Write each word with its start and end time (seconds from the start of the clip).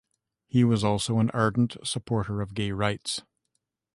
He 0.47 0.63
was 0.63 0.83
also 0.83 1.19
an 1.19 1.29
ardent 1.29 1.77
supporter 1.83 2.41
of 2.41 2.55
gay 2.55 2.71
rights. 2.71 3.21